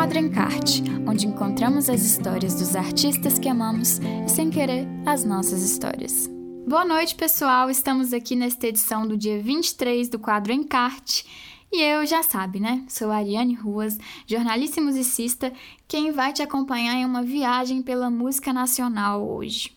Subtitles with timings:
[0.00, 5.62] Quadro Encarte, onde encontramos as histórias dos artistas que amamos e, sem querer, as nossas
[5.62, 6.26] histórias.
[6.66, 7.68] Boa noite, pessoal!
[7.68, 11.26] Estamos aqui nesta edição do dia 23 do Quadro Encarte.
[11.70, 12.82] E eu já sabe, né?
[12.88, 15.52] Sou Ariane Ruas, jornalista e musicista,
[15.86, 19.70] quem vai te acompanhar em uma viagem pela música nacional hoje.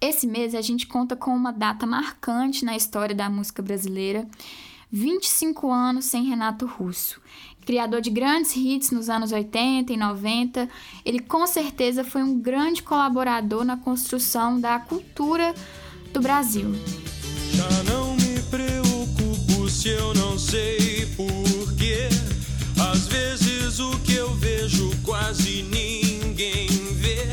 [0.00, 4.26] Esse mês a gente conta com uma data marcante na história da música brasileira.
[4.94, 7.20] 25 anos sem Renato Russo.
[7.66, 10.68] Criador de grandes hits nos anos 80 e 90,
[11.04, 15.52] ele com certeza foi um grande colaborador na construção da cultura
[16.12, 16.72] do Brasil.
[17.50, 22.08] Já não me preocupo se eu não sei porquê.
[22.92, 27.32] Às vezes o que eu vejo quase ninguém vê.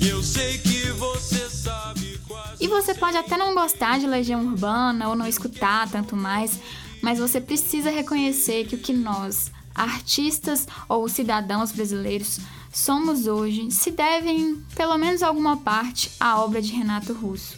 [0.00, 2.64] E eu sei que você sabe quase.
[2.64, 6.58] E você pode até não gostar de Legião Urbana ou não escutar tanto mais,
[7.02, 12.40] mas você precisa reconhecer que o que nós, artistas ou cidadãos brasileiros
[12.72, 17.56] somos hoje se devem, pelo menos alguma parte, à obra de Renato Russo.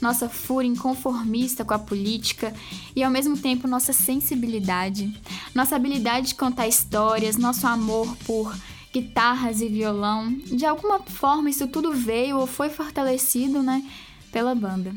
[0.00, 2.52] Nossa fúria inconformista com a política
[2.94, 5.12] e ao mesmo tempo nossa sensibilidade,
[5.54, 8.54] nossa habilidade de contar histórias, nosso amor por
[8.92, 13.84] guitarras e violão, de alguma forma isso tudo veio ou foi fortalecido, né,
[14.30, 14.94] pela banda.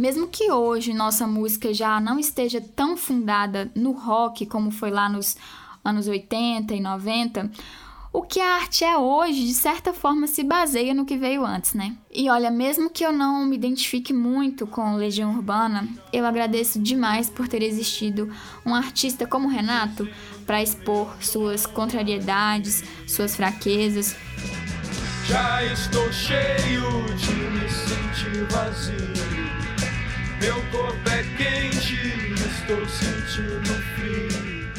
[0.00, 5.10] Mesmo que hoje nossa música já não esteja tão fundada no rock como foi lá
[5.10, 5.36] nos
[5.84, 7.50] anos 80 e 90,
[8.10, 11.74] o que a arte é hoje, de certa forma, se baseia no que veio antes,
[11.74, 11.94] né?
[12.10, 17.28] E olha, mesmo que eu não me identifique muito com Legião Urbana, eu agradeço demais
[17.28, 18.32] por ter existido
[18.64, 20.08] um artista como Renato
[20.46, 24.16] para expor suas contrariedades, suas fraquezas.
[25.26, 29.29] Já estou cheio de me sentir vazio.
[30.40, 31.96] Meu corpo é quente,
[32.34, 34.72] estou sentindo frio.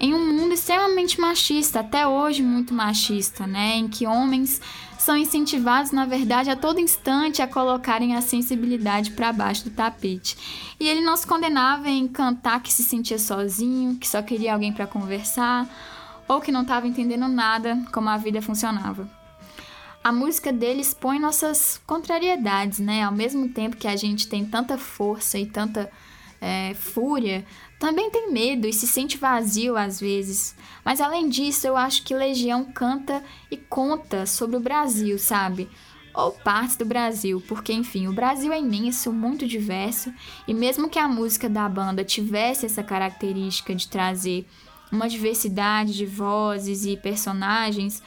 [0.00, 4.60] Em um mundo extremamente machista, até hoje muito machista, né, em que homens
[4.98, 10.36] são incentivados, na verdade, a todo instante a colocarem a sensibilidade para baixo do tapete.
[10.80, 14.72] E ele não se condenava em cantar que se sentia sozinho, que só queria alguém
[14.72, 15.68] para conversar,
[16.26, 19.17] ou que não estava entendendo nada como a vida funcionava
[20.08, 23.02] a música dele expõe nossas contrariedades, né?
[23.02, 25.90] Ao mesmo tempo que a gente tem tanta força e tanta
[26.40, 27.44] é, fúria,
[27.78, 30.56] também tem medo e se sente vazio às vezes.
[30.82, 35.68] Mas além disso, eu acho que Legião canta e conta sobre o Brasil, sabe?
[36.14, 40.10] Ou partes do Brasil, porque enfim, o Brasil é imenso, muito diverso,
[40.46, 44.46] e mesmo que a música da banda tivesse essa característica de trazer
[44.90, 48.02] uma diversidade de vozes e personagens,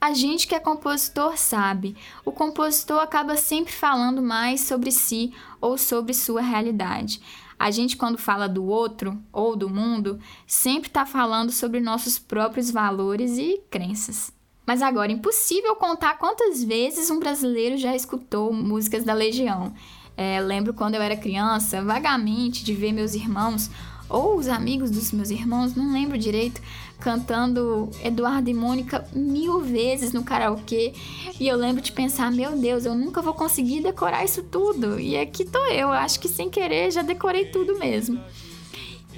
[0.00, 5.76] a gente que é compositor sabe, o compositor acaba sempre falando mais sobre si ou
[5.76, 7.20] sobre sua realidade.
[7.58, 12.70] A gente, quando fala do outro ou do mundo, sempre está falando sobre nossos próprios
[12.70, 14.32] valores e crenças.
[14.64, 19.72] Mas agora, impossível contar quantas vezes um brasileiro já escutou músicas da Legião.
[20.20, 23.70] É, lembro quando eu era criança, vagamente, de ver meus irmãos
[24.08, 26.60] ou os amigos dos meus irmãos, não lembro direito,
[26.98, 30.92] cantando Eduardo e Mônica mil vezes no karaokê.
[31.38, 34.98] E eu lembro de pensar, meu Deus, eu nunca vou conseguir decorar isso tudo.
[34.98, 38.20] E aqui tô eu, acho que sem querer já decorei tudo mesmo.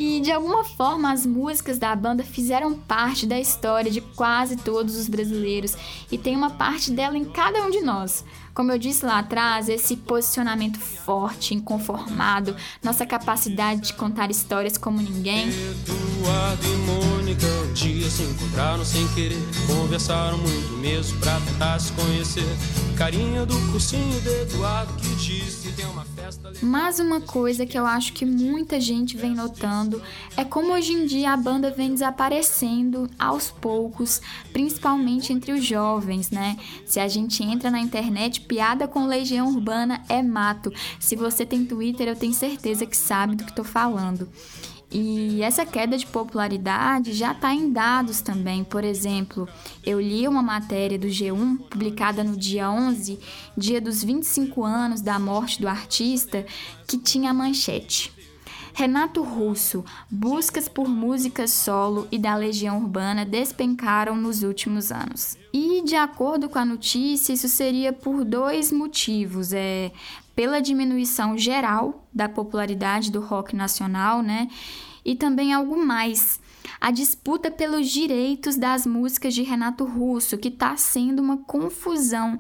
[0.01, 4.97] E de alguma forma as músicas da banda fizeram parte da história de quase todos
[4.97, 5.77] os brasileiros
[6.11, 8.25] e tem uma parte dela em cada um de nós.
[8.55, 15.03] Como eu disse lá atrás, esse posicionamento forte, inconformado, nossa capacidade de contar histórias como
[15.03, 15.51] ninguém.
[15.51, 17.10] Eduardo
[17.47, 22.45] um dia se encontraram sem querer, conversaram muito mesmo pra tentar se conhecer.
[22.97, 26.53] Carinha do cursinho de Eduardo que disse tem uma festa.
[26.63, 30.03] Mas uma coisa que eu acho que muita gente vem notando
[30.37, 34.21] é como hoje em dia a banda vem desaparecendo aos poucos,
[34.53, 36.57] principalmente entre os jovens, né?
[36.85, 40.73] Se a gente entra na internet piada com Legião Urbana é mato.
[40.99, 44.29] Se você tem Twitter, eu tenho certeza que sabe do que estou falando.
[44.93, 48.65] E essa queda de popularidade já está em dados também.
[48.65, 49.49] Por exemplo,
[49.87, 53.19] eu li uma matéria do G1 publicada no dia 11,
[53.57, 56.45] dia dos 25 anos da morte do artista,
[56.89, 58.20] que tinha manchete.
[58.81, 65.37] Renato Russo, buscas por músicas solo e da Legião Urbana despencaram nos últimos anos.
[65.53, 69.53] E, de acordo com a notícia, isso seria por dois motivos.
[69.53, 69.93] É,
[70.35, 74.49] pela diminuição geral da popularidade do rock nacional, né?
[75.05, 76.41] E também algo mais.
[76.81, 82.39] A disputa pelos direitos das músicas de Renato Russo, que está sendo uma confusão.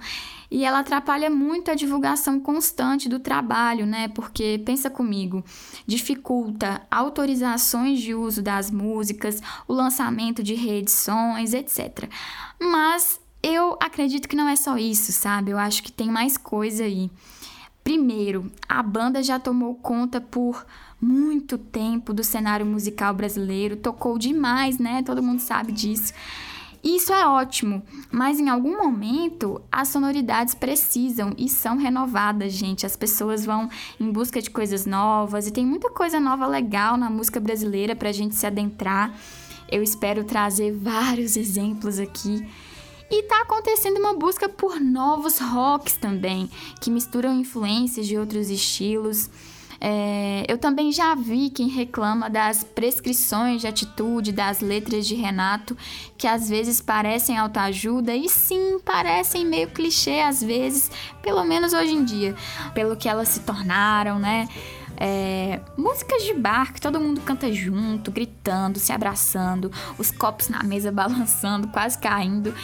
[0.51, 4.09] E ela atrapalha muito a divulgação constante do trabalho, né?
[4.09, 5.45] Porque, pensa comigo,
[5.87, 12.09] dificulta autorizações de uso das músicas, o lançamento de reedições, etc.
[12.61, 15.51] Mas eu acredito que não é só isso, sabe?
[15.51, 17.11] Eu acho que tem mais coisa aí.
[17.91, 20.65] Primeiro, a banda já tomou conta por
[21.01, 25.03] muito tempo do cenário musical brasileiro, tocou demais, né?
[25.03, 26.13] Todo mundo sabe disso.
[26.85, 32.87] Isso é ótimo, mas em algum momento as sonoridades precisam e são renovadas, gente.
[32.87, 37.11] As pessoas vão em busca de coisas novas e tem muita coisa nova legal na
[37.11, 39.13] música brasileira para a gente se adentrar.
[39.69, 42.47] Eu espero trazer vários exemplos aqui.
[43.11, 46.49] E tá acontecendo uma busca por novos rocks também,
[46.81, 49.29] que misturam influências de outros estilos.
[49.81, 55.77] É, eu também já vi quem reclama das prescrições de atitude das letras de Renato,
[56.19, 60.91] que às vezes parecem autoajuda e sim, parecem meio clichê às vezes,
[61.23, 62.37] pelo menos hoje em dia,
[62.75, 64.49] pelo que elas se tornaram, né?
[65.03, 70.63] É, músicas de bar que todo mundo canta junto, gritando, se abraçando, os copos na
[70.63, 72.55] mesa balançando, quase caindo,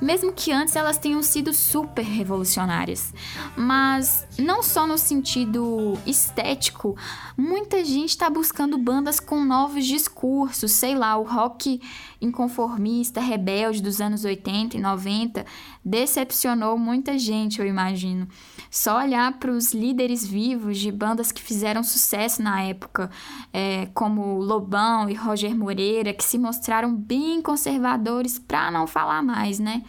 [0.00, 3.14] mesmo que antes elas tenham sido super revolucionárias.
[3.56, 6.94] Mas não só no sentido estético,
[7.34, 11.80] muita gente está buscando bandas com novos discursos, sei lá, o rock
[12.20, 15.46] inconformista, rebelde dos anos 80 e 90
[15.84, 18.28] decepcionou muita gente, eu imagino.
[18.70, 23.10] Só olhar para os líderes vivos de bandas que fizeram sucesso na época,
[23.52, 29.58] é, como Lobão e Roger Moreira, que se mostraram bem conservadores, para não falar mais,
[29.58, 29.82] né?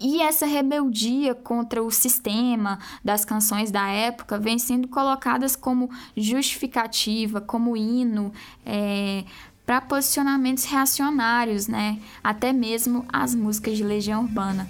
[0.00, 7.40] E essa rebeldia contra o sistema das canções da época vem sendo colocadas como justificativa,
[7.40, 8.32] como hino,
[8.64, 9.24] é,
[9.66, 11.98] para posicionamentos reacionários, né?
[12.22, 14.68] Até mesmo as músicas de Legião Urbana.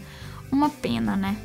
[0.51, 1.37] Uma pena, né?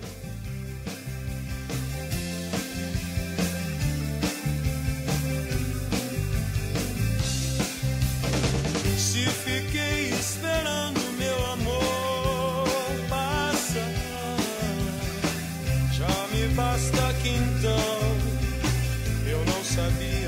[9.23, 12.67] e fiquei esperando meu amor
[13.09, 14.37] passar.
[15.93, 18.17] Já me basta que então
[19.25, 20.22] eu não sabia.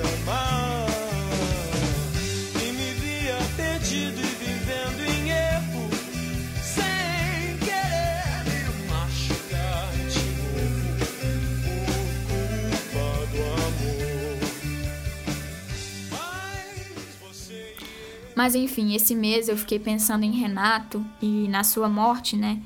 [18.36, 22.60] Mas enfim, esse mês eu fiquei pensando em Renato e na sua morte, né?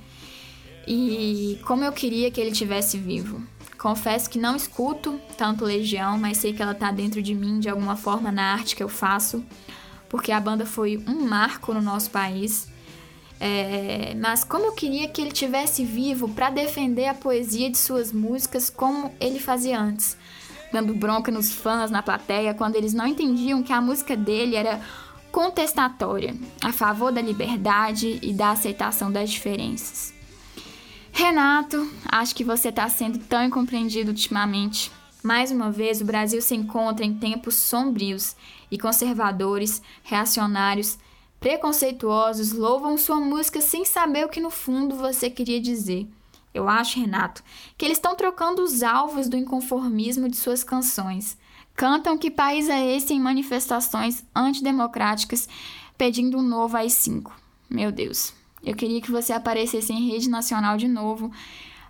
[0.88, 3.42] E como eu queria que ele tivesse vivo.
[3.78, 7.70] Confesso que não escuto tanto Legião, mas sei que ela tá dentro de mim de
[7.70, 9.46] alguma forma na arte que eu faço,
[10.10, 12.68] porque a banda foi um marco no nosso país.
[13.40, 18.12] É, mas como eu queria que ele tivesse vivo para defender a poesia de suas
[18.12, 20.18] músicas como ele fazia antes,
[20.74, 24.82] dando bronca nos fãs na plateia quando eles não entendiam que a música dele era
[25.32, 30.14] contestatória, a favor da liberdade e da aceitação das diferenças.
[31.12, 34.92] Renato, acho que você está sendo tão incompreendido ultimamente.
[35.22, 38.36] Mais uma vez, o Brasil se encontra em tempos sombrios
[38.72, 40.98] e conservadores, reacionários,
[41.40, 46.08] preconceituosos louvam sua música sem saber o que no fundo você queria dizer.
[46.54, 47.44] Eu acho, Renato,
[47.78, 51.38] que eles estão trocando os alvos do inconformismo de suas canções
[51.80, 55.48] cantam que país é esse em manifestações antidemocráticas
[55.98, 57.32] pedindo um novo AI-5.
[57.70, 61.32] Meu Deus, eu queria que você aparecesse em rede nacional de novo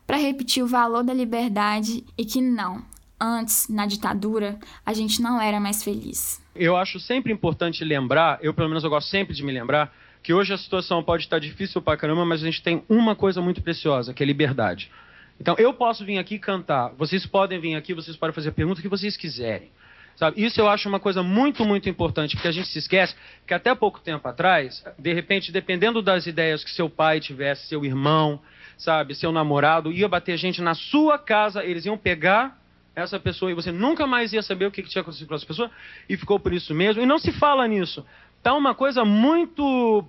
[0.06, 2.84] para repetir o valor da liberdade e que não,
[3.20, 6.40] antes, na ditadura, a gente não era mais feliz.
[6.56, 9.92] Eu acho sempre importante lembrar, eu pelo menos eu gosto sempre de me lembrar,
[10.22, 13.42] que hoje a situação pode estar difícil pra caramba, mas a gente tem uma coisa
[13.42, 14.92] muito preciosa, que é liberdade.
[15.40, 18.82] Então, eu posso vir aqui cantar, vocês podem vir aqui, vocês podem fazer a pergunta
[18.82, 19.72] que vocês quiserem.
[20.16, 20.44] Sabe?
[20.44, 23.16] Isso eu acho uma coisa muito, muito importante, porque a gente se esquece
[23.48, 27.86] que até pouco tempo atrás, de repente, dependendo das ideias que seu pai tivesse, seu
[27.86, 28.42] irmão,
[28.78, 32.60] sabe, seu namorado, ia bater gente na sua casa, eles iam pegar
[32.94, 35.46] essa pessoa e você nunca mais ia saber o que, que tinha acontecido com essa
[35.46, 35.72] pessoa,
[36.10, 37.02] e ficou por isso mesmo.
[37.02, 38.06] E não se fala nisso.
[38.44, 40.06] Tá uma coisa muito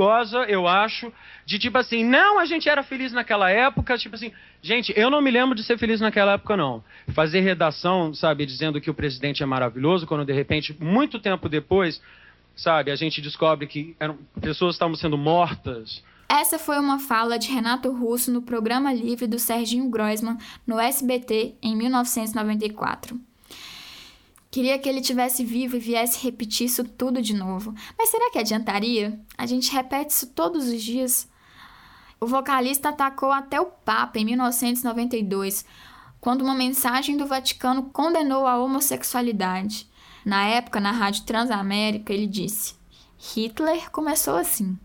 [0.00, 1.12] perigosa, eu acho,
[1.44, 5.20] de tipo assim, não, a gente era feliz naquela época, tipo assim, gente, eu não
[5.20, 6.82] me lembro de ser feliz naquela época, não.
[7.12, 12.00] Fazer redação, sabe, dizendo que o presidente é maravilhoso, quando de repente, muito tempo depois,
[12.56, 16.02] sabe, a gente descobre que eram, pessoas estavam sendo mortas.
[16.28, 21.56] Essa foi uma fala de Renato Russo no programa livre do Serginho Groisman no SBT
[21.60, 23.20] em 1994.
[24.50, 27.72] Queria que ele tivesse vivo e viesse repetir isso tudo de novo.
[27.96, 29.20] Mas será que adiantaria?
[29.38, 31.28] A gente repete isso todos os dias.
[32.20, 35.64] O vocalista atacou até o Papa em 1992,
[36.20, 39.88] quando uma mensagem do Vaticano condenou a homossexualidade.
[40.24, 42.74] Na época, na Rádio Transamérica, ele disse:
[43.16, 44.76] Hitler começou assim.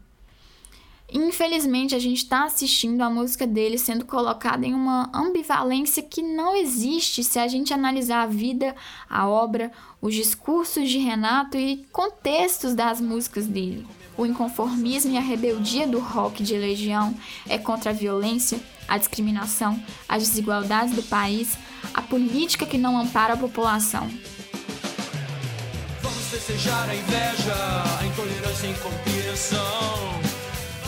[1.17, 6.53] Infelizmente, a gente está assistindo a música dele sendo colocada em uma ambivalência que não
[6.53, 8.75] existe se a gente analisar a vida,
[9.09, 13.87] a obra, os discursos de Renato e contextos das músicas dele.
[14.17, 17.15] O inconformismo e a rebeldia do rock de Legião
[17.47, 21.57] é contra a violência, a discriminação, as desigualdades do país,
[21.93, 24.09] a política que não ampara a população.
[26.01, 27.55] Vamos festejar a inveja,
[28.01, 30.15] a intolerância e incompreensão.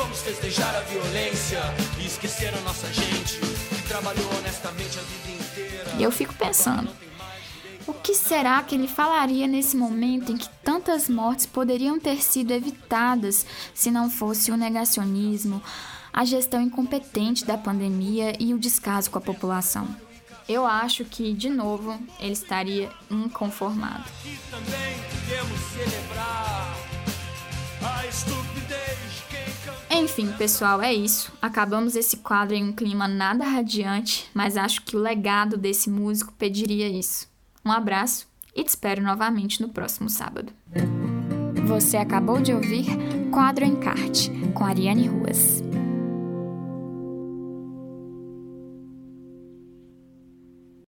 [0.08, 1.60] Vamos festejar a violência
[2.00, 5.96] e esquecer a nossa gente que trabalhou honestamente a vida inteira.
[6.00, 6.90] E eu fico pensando,
[7.86, 12.52] o que será que ele falaria nesse momento em que tantas mortes poderiam ter sido
[12.52, 15.62] evitadas se não fosse o negacionismo,
[16.14, 19.94] a gestão incompetente da pandemia e o descaso com a população?
[20.48, 24.06] Eu acho que, de novo, ele estaria inconformado.
[30.08, 31.34] Enfim, pessoal, é isso.
[31.42, 36.32] Acabamos esse quadro em um clima nada radiante, mas acho que o legado desse músico
[36.32, 37.28] pediria isso.
[37.64, 40.54] Um abraço e te espero novamente no próximo sábado.
[41.68, 42.86] Você acabou de ouvir
[43.34, 45.67] Quadro Encarte, com Ariane Ruas.